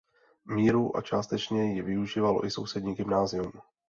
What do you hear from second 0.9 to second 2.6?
a částečně jí využívalo i